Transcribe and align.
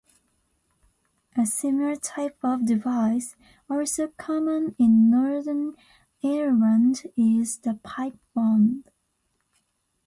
A 1.37 1.45
similar 1.45 1.95
type 1.95 2.35
of 2.43 2.65
device, 2.65 3.35
also 3.69 4.07
common 4.07 4.75
in 4.79 5.11
Northern 5.11 5.75
Ireland, 6.23 7.03
is 7.15 7.59
the 7.59 7.75
pipe 7.83 8.17
bomb. 8.33 8.83